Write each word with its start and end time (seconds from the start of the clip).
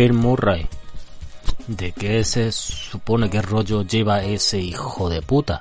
Bill 0.00 0.14
Murray. 0.14 0.66
¿De 1.66 1.92
qué 1.92 2.24
se 2.24 2.52
supone 2.52 3.28
que 3.28 3.42
rollo 3.42 3.82
lleva 3.82 4.22
ese 4.22 4.58
hijo 4.58 5.10
de 5.10 5.20
puta? 5.20 5.60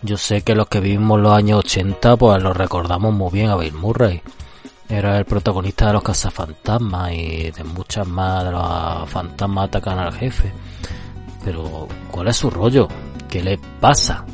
Yo 0.00 0.16
sé 0.16 0.40
que 0.40 0.54
los 0.54 0.68
que 0.68 0.80
vivimos 0.80 1.20
los 1.20 1.34
años 1.34 1.58
80 1.58 2.16
pues 2.16 2.42
lo 2.42 2.54
recordamos 2.54 3.12
muy 3.12 3.30
bien 3.30 3.50
a 3.50 3.56
Bill 3.56 3.74
Murray. 3.74 4.22
Era 4.88 5.18
el 5.18 5.26
protagonista 5.26 5.88
de 5.88 5.92
los 5.92 6.02
cazafantasmas 6.02 7.12
y 7.12 7.50
de 7.50 7.62
muchas 7.62 8.08
más 8.08 8.42
de 8.44 8.52
los 8.52 9.10
fantasmas 9.10 9.68
atacan 9.68 9.98
al 9.98 10.14
jefe. 10.14 10.50
Pero, 11.44 11.88
¿cuál 12.10 12.28
es 12.28 12.36
su 12.38 12.48
rollo? 12.48 12.88
¿Qué 13.28 13.42
le 13.42 13.58
pasa? 13.58 14.24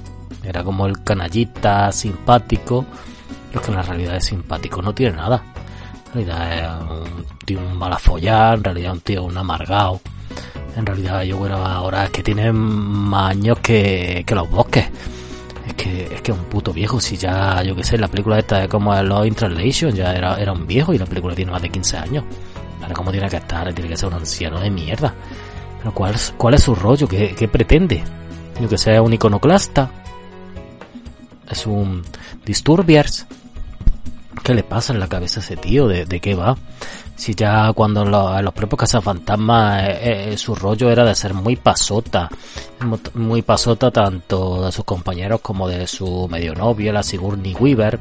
Era 0.45 0.62
como 0.62 0.87
el 0.87 1.03
canallita 1.03 1.91
simpático, 1.91 2.85
pero 3.51 3.62
que 3.62 3.71
en 3.73 3.77
la 3.79 3.83
realidad 3.83 4.15
es 4.15 4.27
simpático, 4.27 4.81
no 4.81 4.95
tiene 4.95 5.17
nada. 5.17 5.43
En 6.15 6.25
realidad 6.25 6.85
es 6.87 7.01
un 7.01 7.25
un 7.85 7.91
malafollar, 7.91 8.59
en 8.59 8.65
realidad 8.65 8.93
un 8.93 9.01
tío 9.01 9.25
un 9.25 9.37
amargado. 9.37 10.01
En 10.77 10.87
realidad 10.87 11.23
yo 11.23 11.39
creo 11.41 11.57
ahora 11.57 12.05
es 12.05 12.11
que 12.11 12.23
tiene 12.23 12.53
más 12.53 13.31
años 13.31 13.59
que, 13.61 14.25
que 14.27 14.35
los 14.35 14.51
bosques. 14.51 14.87
Es 15.67 15.75
que 15.75 16.15
es 16.15 16.21
que 16.23 16.33
es 16.33 16.39
un 16.39 16.44
puto 16.44 16.73
viejo. 16.73 17.00
Si 17.00 17.17
ya, 17.17 17.62
yo 17.62 17.77
que 17.77 17.84
sé, 17.84 17.97
la 17.97 18.09
película 18.09 18.39
esta 18.39 18.65
es 18.65 18.69
como 18.69 18.94
Lost 19.03 19.27
in 19.27 19.34
Translation, 19.34 19.93
ya 19.93 20.15
era, 20.15 20.37
era 20.37 20.53
un 20.53 20.67
viejo 20.67 20.93
y 20.93 20.99
la 20.99 21.06
película 21.06 21.34
tiene 21.34 21.53
más 21.53 21.62
de 21.62 21.69
15 21.69 21.97
años. 21.97 22.25
Ahora, 22.83 22.94
¿cómo 22.94 23.11
tiene 23.11 23.28
que 23.28 23.37
estar? 23.37 23.73
Tiene 23.73 23.89
que 23.89 23.97
ser 23.97 24.09
un 24.09 24.15
anciano 24.15 24.61
de 24.61 24.71
mierda. 24.71 25.15
Pero 25.78 25.94
¿cuál, 25.94 26.15
cuál 26.37 26.55
es 26.55 26.62
su 26.62 26.75
rollo? 26.75 27.06
¿Qué, 27.06 27.34
qué 27.34 27.49
pretende? 27.49 28.03
Yo 28.61 28.69
que 28.69 28.78
sé, 28.78 28.99
un 28.99 29.12
iconoclasta. 29.12 29.91
Es 31.49 31.67
un 31.67 32.03
disturbiers. 32.44 33.27
¿Qué 34.44 34.55
le 34.55 34.62
pasa 34.62 34.93
en 34.93 35.00
la 35.00 35.09
cabeza 35.09 35.41
a 35.41 35.43
ese 35.43 35.56
tío? 35.56 35.88
¿De, 35.88 36.05
de 36.05 36.21
qué 36.21 36.34
va? 36.34 36.55
Si 37.16 37.34
ya 37.34 37.72
cuando 37.72 38.05
lo- 38.05 38.43
los 38.43 38.53
propios 38.53 38.81
cazafantasmas 38.81 39.84
eh, 39.88 40.32
eh, 40.32 40.37
su 40.37 40.55
rollo 40.55 40.91
era 40.91 41.03
de 41.05 41.15
ser 41.15 41.32
muy 41.32 41.56
pasota, 41.56 42.28
mu- 42.84 42.99
muy 43.15 43.41
pasota 43.43 43.91
tanto 43.91 44.66
de 44.66 44.71
sus 44.72 44.84
compañeros 44.84 45.41
como 45.41 45.66
de 45.66 45.87
su 45.87 46.28
medio 46.28 46.55
novia, 46.55 46.93
la 46.93 47.03
Sigourney 47.03 47.55
Weaver, 47.59 47.99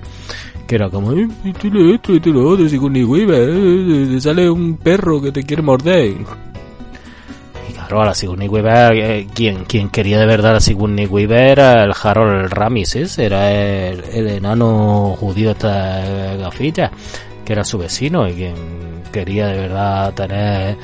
que 0.68 0.76
era 0.76 0.90
como, 0.90 1.14
"Eh, 1.14 1.28
esto 1.46 2.14
y 2.14 2.20
tira 2.20 2.36
lo 2.40 2.50
otro, 2.50 2.68
Sigourney 2.68 3.04
Weaver, 3.06 3.50
eh, 3.50 4.08
te 4.12 4.20
sale 4.22 4.50
un 4.50 4.76
perro 4.78 5.22
que 5.22 5.32
te 5.32 5.44
quiere 5.44 5.62
morder. 5.62 6.16
Claro, 7.94 8.06
a 8.06 8.08
la 8.08 8.16
Sigourney 8.16 8.48
Weaver, 8.48 8.94
eh, 8.98 9.28
quien, 9.36 9.66
quien 9.66 9.88
quería 9.92 10.18
de 10.18 10.26
verdad 10.26 10.50
a 10.50 10.54
la 10.56 10.60
Sigourney 10.62 11.06
Weaver 11.06 11.50
era 11.60 11.84
el 11.84 11.94
Harold 12.02 12.50
Ramis, 12.52 12.96
ese, 12.96 13.26
era 13.26 13.52
el, 13.52 14.04
el 14.06 14.28
enano 14.30 15.16
judío 15.20 15.52
esta 15.52 16.36
gafilla, 16.38 16.90
que 17.46 17.54
era 17.54 17.64
su 17.64 17.78
vecino 17.78 18.28
y 18.28 18.34
quien 18.34 18.56
quería 19.12 19.46
de 19.46 19.60
verdad 19.60 20.12
tener 20.16 20.76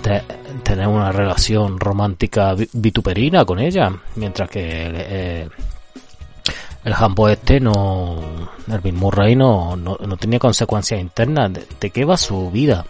te- 0.00 0.22
tener 0.62 0.88
una 0.88 1.12
relación 1.12 1.78
romántica 1.78 2.54
vi- 2.54 2.70
vituperina 2.72 3.44
con 3.44 3.58
ella, 3.58 3.92
mientras 4.14 4.48
que 4.48 4.86
el, 4.86 4.94
eh, 4.96 5.48
el 6.86 6.94
Hambo 6.94 7.28
este 7.28 7.60
no, 7.60 8.16
el 8.72 8.80
Bill 8.80 8.94
Murray 8.94 9.36
no, 9.36 9.76
no, 9.76 9.98
no 10.06 10.16
tenía 10.16 10.38
consecuencias 10.38 10.98
internas. 11.02 11.52
¿De, 11.52 11.66
de 11.78 11.90
qué 11.90 12.06
va 12.06 12.16
su 12.16 12.50
vida? 12.50 12.86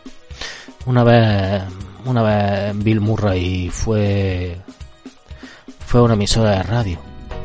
Una 0.87 1.03
vez, 1.03 1.62
una 2.06 2.22
vez 2.22 2.77
Bill 2.83 3.00
Murray 3.00 3.69
fue, 3.71 4.56
fue 5.87 6.03
una 6.03 6.15
emisora 6.15 6.50
de 6.53 6.62
radio. 6.62 6.99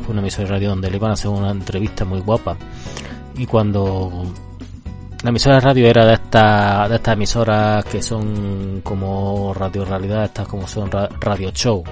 Fue 0.04 0.12
una 0.14 0.22
emisora 0.22 0.46
de 0.48 0.54
radio 0.54 0.70
donde 0.70 0.90
le 0.90 0.98
iban 0.98 1.12
a 1.12 1.14
hacer 1.14 1.30
una 1.30 1.52
entrevista 1.52 2.06
muy 2.06 2.20
guapa. 2.22 2.58
Y 3.38 3.46
cuando 3.46 4.24
la 5.24 5.30
emisora 5.30 5.56
de 5.56 5.62
radio 5.62 5.88
era 5.88 6.06
de 6.06 6.14
estas 6.14 6.90
de 6.90 6.96
estas 6.96 7.14
emisoras 7.14 7.86
que 7.86 8.02
son 8.02 8.82
como 8.84 9.54
radio 9.54 9.86
realidad, 9.86 10.26
estas 10.26 10.48
como 10.48 10.68
son 10.68 10.90
ra- 10.92 11.10
radio 11.20 11.52
show, 11.52 11.84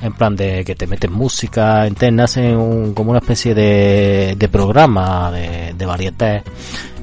en 0.00 0.12
plan 0.14 0.34
de 0.34 0.64
que 0.64 0.74
te 0.74 0.86
meten 0.86 1.12
música 1.12 1.86
interna, 1.86 2.24
hacen 2.24 2.56
un- 2.56 2.92
como 2.94 3.10
una 3.10 3.20
especie 3.20 3.54
de, 3.54 4.34
de 4.36 4.48
programa 4.48 5.30
de, 5.30 5.74
de 5.76 5.86
varietés 5.86 6.42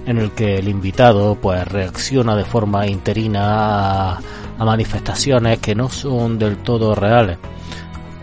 en 0.06 0.18
el 0.18 0.32
que 0.32 0.58
el 0.58 0.68
invitado 0.68 1.36
pues 1.36 1.66
reacciona 1.68 2.36
de 2.36 2.44
forma 2.46 2.86
interina 2.88 4.12
a, 4.16 4.20
a 4.60 4.66
manifestaciones 4.66 5.60
que 5.60 5.74
no 5.74 5.90
son 5.90 6.38
del 6.38 6.58
todo 6.58 6.94
reales. 6.94 7.38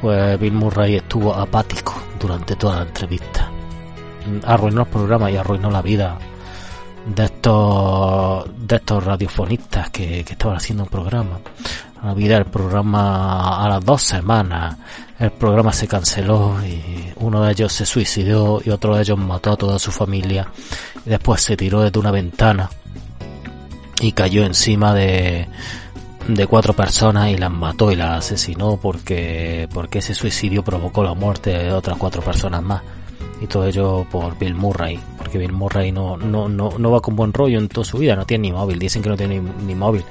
Pues 0.00 0.38
Bill 0.38 0.52
Murray 0.52 0.96
estuvo 0.96 1.34
apático 1.34 1.94
durante 2.20 2.54
toda 2.54 2.76
la 2.76 2.82
entrevista. 2.82 3.50
Arruinó 4.44 4.82
el 4.82 4.88
programa 4.88 5.30
y 5.30 5.36
arruinó 5.36 5.70
la 5.70 5.82
vida 5.82 6.18
de 7.06 7.24
estos 7.24 8.44
de 8.66 8.76
estos 8.76 9.04
radiofonistas 9.04 9.90
que, 9.90 10.24
que 10.24 10.32
estaban 10.32 10.56
haciendo 10.56 10.84
un 10.84 10.90
programa. 10.90 11.38
La 12.02 12.12
vida 12.12 12.34
del 12.34 12.44
programa 12.44 13.64
a 13.64 13.68
las 13.68 13.84
dos 13.84 14.02
semanas 14.02 14.76
el 15.18 15.30
programa 15.30 15.72
se 15.72 15.88
canceló 15.88 16.56
y 16.62 17.12
uno 17.16 17.42
de 17.42 17.52
ellos 17.52 17.72
se 17.72 17.86
suicidó 17.86 18.60
y 18.62 18.68
otro 18.68 18.94
de 18.94 19.02
ellos 19.02 19.18
mató 19.18 19.52
a 19.52 19.56
toda 19.56 19.78
su 19.78 19.90
familia 19.90 20.46
y 21.06 21.10
después 21.10 21.40
se 21.40 21.56
tiró 21.56 21.80
desde 21.80 21.98
una 21.98 22.10
ventana 22.10 22.68
y 24.00 24.12
cayó 24.12 24.44
encima 24.44 24.92
de 24.92 25.48
de 26.28 26.46
cuatro 26.46 26.72
personas 26.72 27.30
y 27.30 27.36
las 27.36 27.50
mató 27.50 27.92
y 27.92 27.96
las 27.96 28.18
asesinó 28.18 28.76
porque 28.76 29.68
porque 29.72 29.98
ese 29.98 30.14
suicidio 30.14 30.64
provocó 30.64 31.04
la 31.04 31.14
muerte 31.14 31.50
de 31.50 31.72
otras 31.72 31.96
cuatro 31.98 32.22
personas 32.22 32.62
más. 32.62 32.82
Y 33.40 33.46
todo 33.46 33.66
ello 33.66 34.06
por 34.10 34.38
Bill 34.38 34.54
Murray 34.54 34.98
porque 35.18 35.38
Bill 35.38 35.52
Murray 35.52 35.92
no 35.92 36.16
no 36.16 36.48
no, 36.48 36.70
no 36.78 36.90
va 36.90 37.00
con 37.00 37.16
buen 37.16 37.32
rollo 37.32 37.58
en 37.58 37.68
toda 37.68 37.84
su 37.84 37.98
vida 37.98 38.16
no 38.16 38.24
tiene 38.24 38.48
ni 38.48 38.52
móvil 38.52 38.78
dicen 38.78 39.02
que 39.02 39.08
no 39.08 39.16
tiene 39.16 39.40
ni, 39.40 39.74
móvil. 39.74 40.04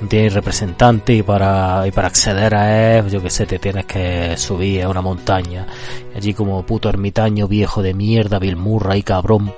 No 0.00 0.06
tiene 0.06 0.28
representante 0.28 1.12
y 1.12 1.22
para 1.22 1.84
y 1.86 1.90
para 1.90 2.08
acceder 2.08 2.54
a 2.54 2.98
él 2.98 3.08
yo 3.08 3.22
que 3.22 3.30
sé 3.30 3.46
te 3.46 3.58
tienes 3.58 3.86
que 3.86 4.36
subir 4.36 4.82
a 4.82 4.88
una 4.88 5.00
montaña. 5.00 5.66
Allí 6.14 6.34
como 6.34 6.62
puto 6.64 6.88
ermitaño 6.88 7.48
viejo 7.48 7.82
de 7.82 7.94
mierda 7.94 8.38
Bill 8.38 8.56
Murray 8.56 9.02
cabrón. 9.02 9.52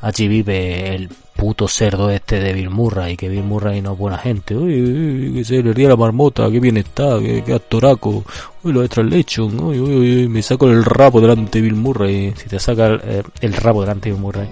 Allí 0.00 0.28
vive 0.28 0.94
el 0.94 1.08
puto 1.38 1.68
cerdo 1.68 2.10
este 2.10 2.40
de 2.40 2.52
Bill 2.52 2.68
Murray, 2.68 3.16
que 3.16 3.28
Bill 3.28 3.44
Murray 3.44 3.80
no 3.80 3.92
es 3.92 3.98
buena 3.98 4.18
gente. 4.18 4.56
Uy, 4.56 4.82
uy, 4.82 5.32
que 5.34 5.44
se 5.44 5.62
le 5.62 5.72
ría 5.72 5.88
la 5.88 5.96
marmota, 5.96 6.50
que 6.50 6.58
bien 6.58 6.76
está, 6.78 7.20
que, 7.20 7.44
que 7.44 7.54
actoraco. 7.54 8.24
Uy, 8.64 8.72
lo 8.72 8.80
de 8.80 8.88
Translation, 8.88 9.60
uy, 9.60 9.78
uy, 9.78 9.94
uy, 9.94 10.28
me 10.28 10.42
saco 10.42 10.66
el 10.68 10.84
rabo 10.84 11.20
delante 11.20 11.58
de 11.58 11.62
Bill 11.62 11.76
Murray. 11.76 12.34
Si 12.36 12.48
te 12.48 12.58
saca 12.58 12.86
el, 12.86 13.00
eh, 13.04 13.22
el 13.40 13.52
rabo 13.52 13.82
delante 13.82 14.08
de 14.08 14.14
Bill 14.16 14.20
Murray. 14.22 14.48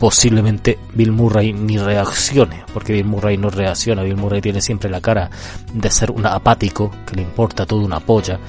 Posiblemente 0.00 0.78
Bill 0.94 1.12
Murray 1.12 1.52
ni 1.52 1.76
reaccione, 1.76 2.64
porque 2.72 2.94
Bill 2.94 3.04
Murray 3.04 3.36
no 3.36 3.50
reacciona, 3.50 4.02
Bill 4.02 4.16
Murray 4.16 4.40
tiene 4.40 4.62
siempre 4.62 4.88
la 4.88 5.02
cara 5.02 5.30
de 5.74 5.90
ser 5.90 6.10
un 6.10 6.24
apático, 6.24 6.90
que 7.06 7.16
le 7.16 7.22
importa 7.22 7.66
toda 7.66 7.84
una 7.84 8.00
polla, 8.00 8.40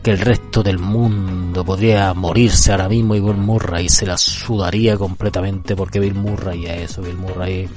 que 0.00 0.12
el 0.12 0.18
resto 0.20 0.62
del 0.62 0.78
mundo 0.78 1.64
podría 1.64 2.14
morirse 2.14 2.70
ahora 2.70 2.88
mismo 2.88 3.16
y 3.16 3.20
Bill 3.20 3.34
Murray 3.34 3.88
se 3.88 4.06
la 4.06 4.16
sudaría 4.16 4.96
completamente 4.96 5.74
porque 5.74 5.98
Bill 5.98 6.14
Murray 6.14 6.66
es 6.66 6.92
eso, 6.92 7.02
Bill 7.02 7.16
Murray 7.16 7.68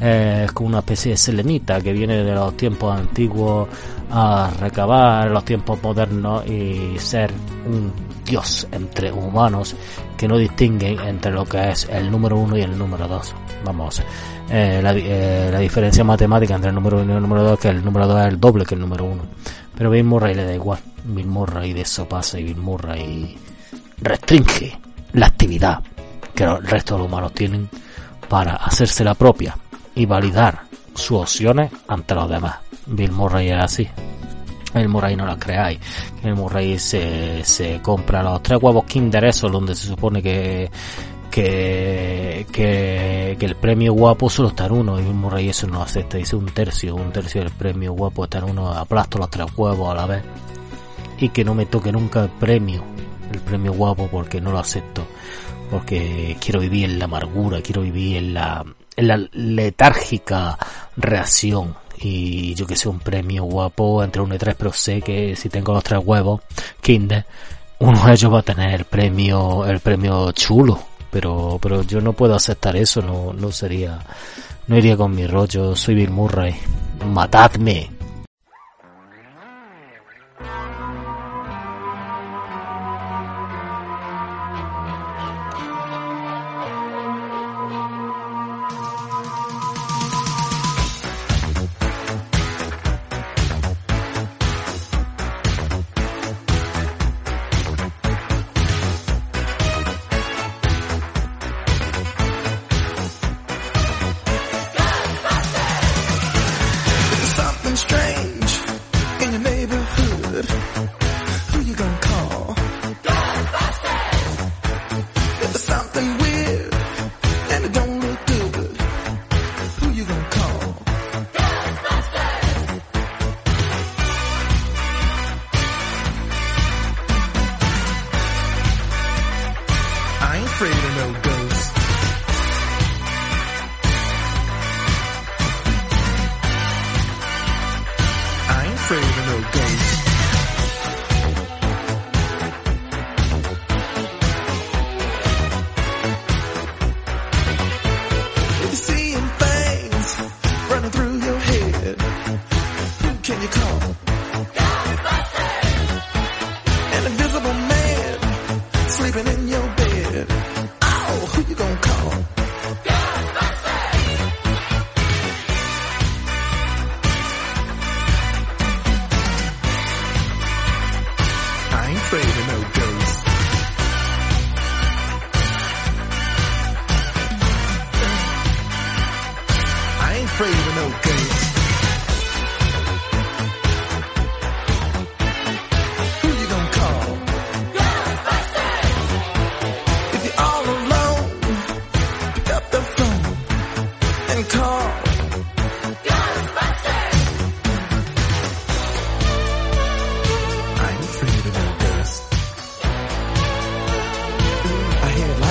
es 0.00 0.50
como 0.52 0.70
una 0.70 0.78
especie 0.78 1.10
de 1.10 1.16
selenita 1.18 1.82
que 1.82 1.92
viene 1.92 2.24
de 2.24 2.34
los 2.34 2.56
tiempos 2.56 2.98
antiguos 2.98 3.68
a 4.10 4.50
recabar 4.58 5.30
los 5.30 5.44
tiempos 5.44 5.82
modernos 5.82 6.46
y 6.46 6.98
ser 6.98 7.32
un 7.66 7.92
dios 8.24 8.66
entre 8.70 9.10
humanos 9.12 9.74
que 10.16 10.28
no 10.28 10.36
distinguen 10.36 10.98
entre 11.00 11.32
lo 11.32 11.44
que 11.44 11.70
es 11.70 11.88
el 11.90 12.10
número 12.10 12.38
uno 12.38 12.56
y 12.56 12.62
el 12.62 12.76
número 12.76 13.08
dos. 13.08 13.34
Vamos, 13.64 14.02
eh, 14.50 14.80
la, 14.82 14.92
eh, 14.92 15.48
la, 15.52 15.58
diferencia 15.58 16.02
matemática 16.04 16.54
entre 16.54 16.70
el 16.70 16.74
número 16.74 17.00
uno 17.00 17.12
y 17.12 17.16
el 17.16 17.22
número 17.22 17.42
dos 17.42 17.58
que 17.58 17.68
el 17.68 17.84
número 17.84 18.06
dos 18.06 18.20
es 18.20 18.26
el 18.26 18.40
doble 18.40 18.64
que 18.64 18.74
el 18.74 18.80
número 18.80 19.04
uno. 19.04 19.22
Pero 19.76 19.90
Bill 19.90 20.04
Murray 20.04 20.34
le 20.34 20.44
da 20.44 20.54
igual. 20.54 20.78
Bill 21.04 21.26
Murray 21.26 21.72
de 21.72 21.82
eso 21.82 22.08
pasa 22.08 22.38
y 22.38 22.44
Bill 22.44 22.56
Murray 22.56 23.38
restringe 24.02 24.78
la 25.12 25.26
actividad 25.26 25.80
que 26.34 26.44
el 26.44 26.62
resto 26.64 26.94
de 26.94 27.00
los 27.00 27.08
humanos 27.08 27.32
tienen 27.32 27.68
para 28.28 28.56
hacerse 28.56 29.04
la 29.04 29.14
propia 29.14 29.56
y 29.94 30.06
validar 30.06 30.69
sus 30.94 31.18
opciones 31.18 31.70
ante 31.88 32.14
los 32.14 32.28
demás. 32.28 32.56
Bill 32.86 33.12
Murray 33.12 33.50
es 33.50 33.58
así. 33.58 33.88
El 34.74 34.88
Murray 34.88 35.16
no 35.16 35.26
la 35.26 35.36
creáis. 35.36 35.80
El 36.22 36.36
Murray 36.36 36.78
se, 36.78 37.44
se 37.44 37.80
compra 37.80 38.22
los 38.22 38.42
tres 38.42 38.62
huevos 38.62 38.84
Kinder 38.84 39.24
esos 39.24 39.50
donde 39.50 39.74
se 39.74 39.88
supone 39.88 40.22
que 40.22 40.70
que, 41.30 42.44
que, 42.50 43.36
que 43.38 43.46
el 43.46 43.54
premio 43.54 43.92
guapo 43.92 44.28
solo 44.28 44.48
está 44.48 44.66
en 44.66 44.72
uno 44.72 44.98
y 44.98 45.02
Bill 45.04 45.14
Murray 45.14 45.48
eso 45.48 45.66
no 45.66 45.82
acepta. 45.82 46.18
Dice 46.18 46.36
un 46.36 46.46
tercio, 46.46 46.96
un 46.96 47.12
tercio 47.12 47.42
del 47.42 47.52
premio 47.52 47.92
guapo 47.92 48.24
está 48.24 48.38
en 48.38 48.44
uno. 48.44 48.72
Aplasto 48.72 49.18
los 49.18 49.30
tres 49.30 49.46
huevos 49.56 49.90
a 49.90 49.94
la 49.94 50.06
vez 50.06 50.22
y 51.18 51.28
que 51.28 51.44
no 51.44 51.54
me 51.54 51.66
toque 51.66 51.92
nunca 51.92 52.24
el 52.24 52.30
premio, 52.30 52.82
el 53.32 53.40
premio 53.40 53.72
guapo 53.72 54.08
porque 54.08 54.40
no 54.40 54.50
lo 54.52 54.58
acepto. 54.58 55.06
Porque 55.70 56.36
quiero 56.40 56.58
vivir 56.58 56.86
en 56.86 56.98
la 56.98 57.04
amargura, 57.04 57.62
quiero 57.62 57.82
vivir 57.82 58.16
en 58.16 58.34
la, 58.34 58.64
la 59.02 59.16
letárgica 59.32 60.58
reacción 60.96 61.74
y 62.02 62.54
yo 62.54 62.66
que 62.66 62.76
sé, 62.76 62.88
un 62.88 63.00
premio 63.00 63.44
guapo 63.44 64.02
entre 64.02 64.22
uno 64.22 64.34
y 64.34 64.38
tres, 64.38 64.54
pero 64.58 64.72
sé 64.72 65.02
que 65.02 65.36
si 65.36 65.48
tengo 65.48 65.72
los 65.72 65.84
tres 65.84 66.00
huevos, 66.02 66.40
Kinder, 66.80 67.26
uno 67.80 68.06
de 68.06 68.12
ellos 68.12 68.32
va 68.32 68.38
a 68.40 68.42
tener 68.42 68.74
el 68.74 68.84
premio, 68.84 69.66
el 69.66 69.80
premio 69.80 70.32
chulo, 70.32 70.78
pero, 71.10 71.58
pero 71.60 71.82
yo 71.82 72.00
no 72.00 72.12
puedo 72.14 72.34
aceptar 72.34 72.76
eso, 72.76 73.02
no, 73.02 73.32
no 73.32 73.52
sería, 73.52 73.98
no 74.66 74.78
iría 74.78 74.96
con 74.96 75.14
mi 75.14 75.26
rollo, 75.26 75.76
soy 75.76 75.94
Bill 75.94 76.10
Murray, 76.10 76.54
matadme. 77.04 77.99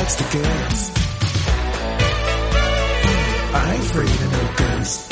gets 0.09 0.15
the 0.15 0.37
goods. 0.37 0.91
I 3.53 3.73
ain't 3.73 3.83
afraid 3.83 4.09
of 4.09 4.31
no 4.31 4.53
ghosts. 4.57 5.08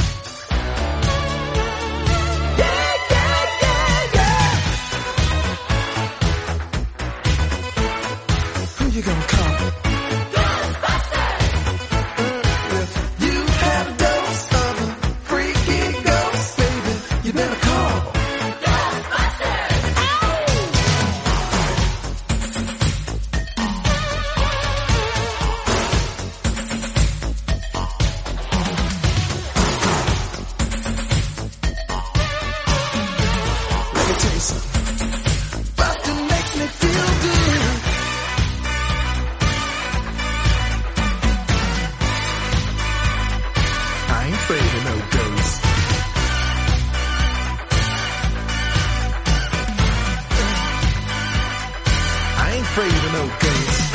afraid 52.77 53.05
of 53.07 53.13
no 53.13 53.24
ghosts. 53.43 53.91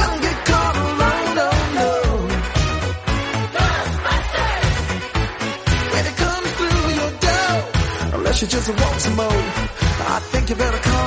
Don't 0.00 0.20
get 0.26 0.36
caught 0.50 0.76
alone, 0.88 1.28
no, 1.40 1.50
no. 1.78 1.90
When 5.92 6.04
it 6.10 6.16
comes 6.22 6.50
through 6.58 6.82
your 7.00 7.12
door, 7.26 7.52
unless 8.16 8.42
you 8.42 8.48
just 8.48 8.68
want 8.68 9.00
some 9.00 9.16
more, 9.16 9.42
I 10.14 10.18
think 10.30 10.50
you 10.50 10.56
better 10.56 10.78
come. 10.78 10.99